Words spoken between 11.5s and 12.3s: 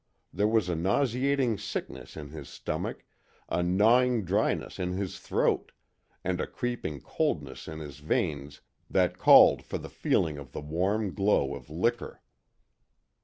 of liquor.